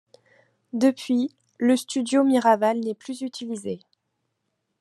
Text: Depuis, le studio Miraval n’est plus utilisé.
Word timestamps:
Depuis, 0.73 1.29
le 1.59 1.77
studio 1.77 2.23
Miraval 2.23 2.79
n’est 2.79 2.95
plus 2.95 3.21
utilisé. 3.21 3.81